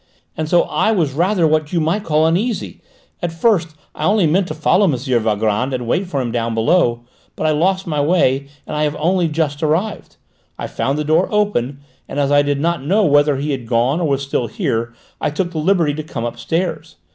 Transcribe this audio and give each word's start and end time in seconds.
And 0.35 0.49
so 0.49 0.63
I 0.63 0.91
was 0.91 1.13
rather 1.13 1.45
what 1.47 1.71
you 1.71 1.79
might 1.79 2.03
call 2.03 2.25
uneasy; 2.25 2.81
at 3.21 3.31
first 3.31 3.75
I 3.93 4.05
only 4.05 4.25
meant 4.25 4.47
to 4.47 4.55
follow 4.55 4.85
M. 4.85 4.97
Valgrand 4.97 5.75
and 5.75 5.85
wait 5.85 6.07
for 6.07 6.19
him 6.21 6.31
down 6.31 6.55
below, 6.55 7.01
but 7.35 7.45
I 7.45 7.51
lost 7.51 7.85
my 7.85 8.01
way 8.01 8.47
and 8.65 8.75
I 8.75 8.81
have 8.81 8.95
only 8.97 9.27
just 9.27 9.61
arrived; 9.61 10.15
I 10.57 10.65
found 10.65 10.97
the 10.97 11.03
door 11.05 11.27
open, 11.29 11.81
and 12.07 12.19
as 12.19 12.31
I 12.31 12.41
did 12.41 12.59
not 12.59 12.83
know 12.83 13.05
whether 13.05 13.35
he 13.37 13.51
had 13.51 13.67
gone 13.67 14.01
or 14.01 14.07
was 14.07 14.23
still 14.23 14.47
here, 14.47 14.91
I 15.21 15.29
took 15.29 15.51
the 15.51 15.59
liberty 15.59 15.93
to 15.93 16.01
come 16.03 16.25
upstairs. 16.25 16.95